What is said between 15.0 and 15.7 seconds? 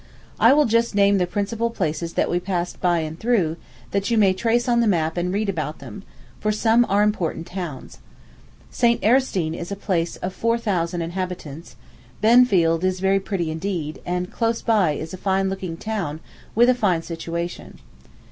a fine